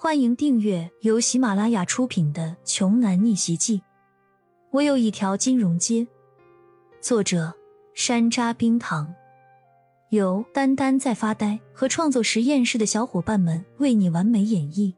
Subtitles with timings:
[0.00, 3.78] 欢迎订阅由喜马拉雅出品的《穷男逆袭记》。
[4.70, 6.06] 我有一条金融街。
[7.00, 7.52] 作者：
[7.94, 9.12] 山楂冰糖，
[10.10, 14.94] 由丹丹在发呆和创作实验室的小伙伴们为你完美演绎。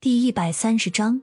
[0.00, 1.22] 第一百三十章。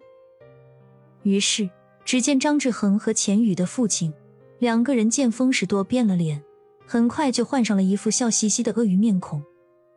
[1.24, 1.70] 于是，
[2.06, 4.14] 只见张志恒和钱宇的父亲
[4.58, 6.42] 两个人见风使舵，变了脸，
[6.88, 9.44] 很快就换上了一副笑嘻嘻的鳄鱼面孔。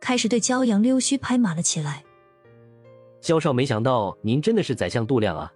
[0.05, 2.03] 开始对骄阳溜须拍马了起来。
[3.21, 5.51] 萧少，没想到您真的是宰相度量啊，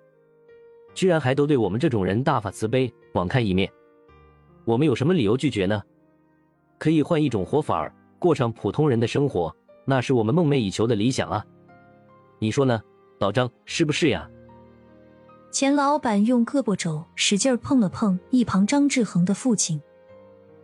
[0.96, 3.72] 居然还都对我们这种人大发慈悲，网开一面。
[4.66, 5.80] 我们有什么理由拒绝呢？
[6.80, 11.46] 可以换一种活法儿，过上普通人的生活，那是我们梦寐以求的理想啊！
[12.40, 12.82] 你说呢，
[13.20, 14.28] 老张，是不是呀？
[15.52, 19.80] 钱老板用胳膊肘使劲碰了碰一旁张志恒的父亲，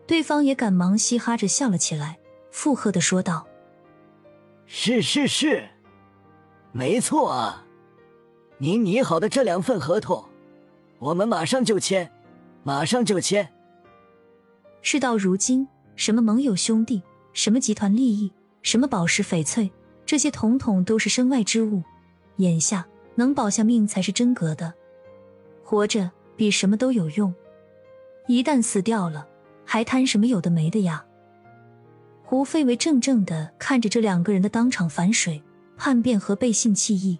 [0.08, 2.18] 对方也赶忙嘻哈着笑了起来，
[2.50, 3.46] 附和的说道。
[4.68, 5.70] 是是是，
[6.72, 7.66] 没错啊！
[8.58, 10.26] 您拟好的这两份合同，
[11.00, 12.12] 我们马上就签，
[12.64, 13.48] 马上就签。
[14.82, 17.02] 事到如今，什么盟友兄弟，
[17.34, 18.32] 什么集团利益，
[18.64, 19.72] 什么宝石翡翠，
[20.06, 21.84] 这些统统都是身外之物。
[22.38, 22.86] 眼下
[23.16, 24.74] 能保下命才是真格的，
[25.64, 27.34] 活着比什么都有用。
[28.28, 29.28] 一旦死掉了，
[29.64, 31.06] 还谈什么有的没的呀？
[32.28, 35.42] 胡飞为怔怔的看着这两个人的当场反水、
[35.78, 37.20] 叛变和背信弃义，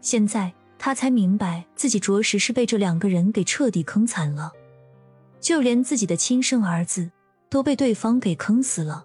[0.00, 4.52] 现在他才明白自己着实是被这两个人给彻底坑惨了，
[5.40, 7.10] 就连自己的亲生儿子
[7.50, 9.04] 都被对方给坑死了。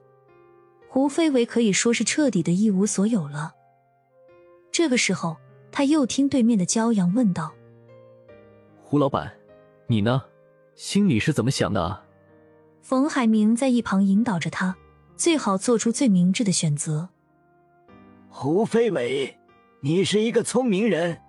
[0.87, 3.53] 胡飞为可以说是彻底的一无所有了。
[4.71, 5.37] 这个时候，
[5.71, 7.51] 他又听对面的骄阳问道
[8.83, 9.31] ：“胡老板，
[9.87, 10.21] 你呢？
[10.75, 12.05] 心里是怎么想的啊？”
[12.81, 14.75] 冯海明在一旁引导着他。
[15.19, 17.09] 最好做出最明智的选择。
[18.29, 19.37] 胡飞伟，
[19.81, 21.19] 你是一个聪明人，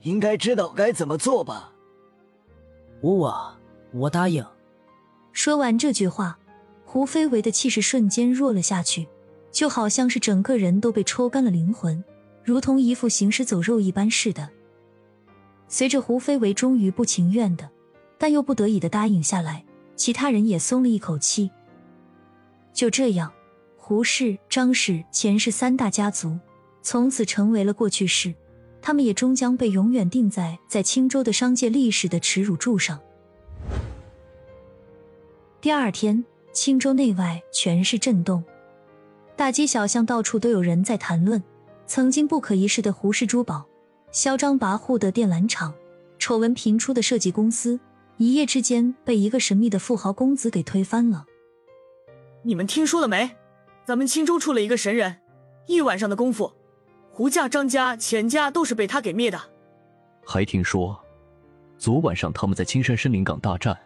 [0.00, 1.72] 应该知道该怎么做吧？
[3.00, 3.56] 我我
[3.92, 4.44] 我答应。
[5.30, 6.36] 说完这句话，
[6.84, 9.06] 胡飞伟的气势瞬间弱了下去，
[9.52, 12.02] 就好像是整个人都被抽干了灵魂，
[12.42, 14.48] 如同一副行尸走肉一般似的。
[15.68, 17.70] 随着胡飞伟终于不情愿的，
[18.18, 21.52] 但又不得已的答应下来，其他人也松了一口气。
[22.78, 23.32] 就这样，
[23.76, 26.38] 胡氏、张氏、钱氏三大家族
[26.80, 28.32] 从此成为了过去式，
[28.80, 33.00] 他们也终将被永远钉在在青州的商界历史的耻辱柱上。
[35.60, 38.44] 第二天，青州内外全是震动，
[39.34, 41.42] 大街小巷到处都有人在谈论
[41.84, 43.66] 曾经不可一世的胡氏珠宝、
[44.12, 45.74] 嚣张跋扈的电缆厂、
[46.20, 47.80] 丑闻频出的设计公司，
[48.18, 51.26] 一夜之间被一个神秘的富豪公子给推翻了。
[52.48, 53.36] 你们听说了没？
[53.84, 55.20] 咱们青州出了一个神人，
[55.66, 56.50] 一晚上的功夫，
[57.12, 59.38] 胡家、张家、钱家都是被他给灭的。
[60.24, 60.98] 还听说，
[61.76, 63.78] 昨晚上他们在青山森林港大战，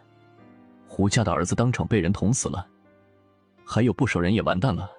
[0.87, 2.65] 胡家的儿子当场被人捅死了，
[3.65, 4.89] 还有不少人也完蛋了。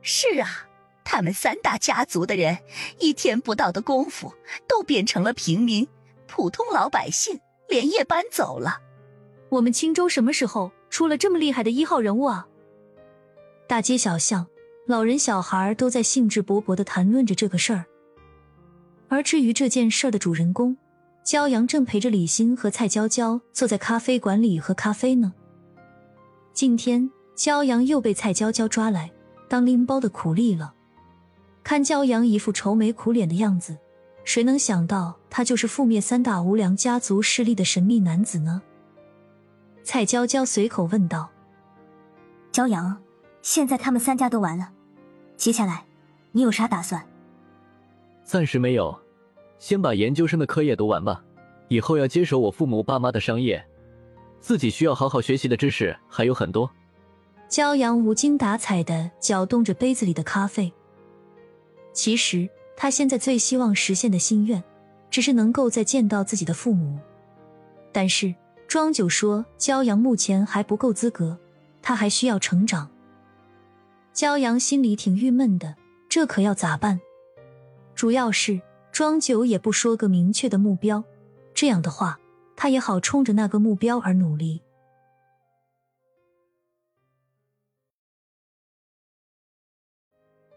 [0.00, 0.66] 是啊，
[1.04, 2.58] 他们三大家族的人，
[2.98, 4.34] 一天不到的功夫，
[4.66, 5.86] 都变成了平民、
[6.26, 7.38] 普通老百姓，
[7.68, 8.80] 连夜搬走了。
[9.48, 10.72] 我们青州什么时候？
[10.92, 12.46] 出了这么厉害的一号人物啊！
[13.66, 14.46] 大街小巷，
[14.86, 17.86] 老人小孩都在兴致勃勃的谈论着这个事儿。
[19.08, 20.76] 而至于这件事儿的主人公，
[21.24, 25.32] 焦阳正陪着李欣和蔡娇娇坐在咖啡馆里喝咖啡呢。
[26.52, 29.10] 今天，焦阳又被蔡娇娇抓来
[29.48, 30.74] 当拎包的苦力了。
[31.64, 33.78] 看焦阳一副愁眉苦脸的样子，
[34.24, 38.60] 谁能想到他就是覆灭三大无良家族势力的神秘男子呢？
[39.84, 41.28] 蔡娇娇随口问道
[42.52, 43.02] ：“骄阳，
[43.42, 44.70] 现在他们三家都完了，
[45.36, 45.84] 接下来
[46.30, 47.04] 你有啥打算
[48.22, 48.96] ？”“暂时没有，
[49.58, 51.22] 先把研究生的课业读完吧。
[51.68, 53.64] 以后要接手我父母爸妈的商业，
[54.40, 56.70] 自己需要好好学习的知识还有很多。”
[57.50, 60.72] 骄阳无精打采的搅动着杯子里的咖啡。
[61.92, 64.62] 其实他现在最希望实现的心愿，
[65.10, 66.98] 只是能够再见到自己的父母，
[67.90, 68.32] 但是。
[68.72, 71.38] 庄九说：“骄阳目前还不够资格，
[71.82, 72.90] 他还需要成长。”
[74.16, 75.76] 骄阳心里挺郁闷的，
[76.08, 76.98] 这可要咋办？
[77.94, 81.04] 主要是庄九也不说个明确的目标，
[81.52, 82.18] 这样的话，
[82.56, 84.62] 他也好冲着那个目标而努力。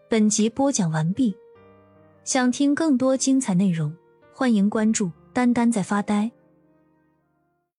[0.08, 1.36] 本集播讲完毕，
[2.24, 3.94] 想听更多精彩内容，
[4.32, 6.30] 欢迎关注“丹丹在发呆”。